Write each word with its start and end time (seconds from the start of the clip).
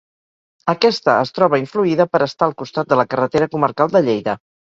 Aquesta 0.71 1.13
es 1.25 1.31
troba 1.35 1.59
influïda 1.63 2.07
per 2.15 2.21
estar 2.27 2.49
al 2.49 2.57
costat 2.63 2.91
de 2.95 2.99
la 3.03 3.07
carretera 3.13 3.51
comarcal 3.53 3.95
de 3.95 4.05
Lleida. 4.11 4.37